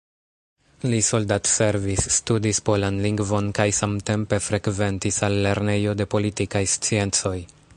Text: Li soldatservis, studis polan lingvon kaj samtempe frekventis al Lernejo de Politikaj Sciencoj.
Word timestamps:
Li 0.91 0.99
soldatservis, 1.07 2.07
studis 2.15 2.61
polan 2.69 2.97
lingvon 3.03 3.51
kaj 3.59 3.67
samtempe 3.81 4.39
frekventis 4.47 5.21
al 5.29 5.37
Lernejo 5.47 5.97
de 6.01 6.09
Politikaj 6.15 6.63
Sciencoj. 6.77 7.37